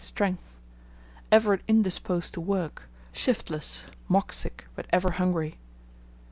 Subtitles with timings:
[0.03, 0.55] "strength,"
[1.31, 5.59] ever indisposed to work, shiftless, mock sick, but ever hungry.